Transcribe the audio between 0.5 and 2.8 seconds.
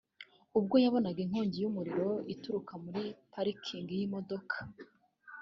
ubwo yabonaga inkongi y’umuriro ituruka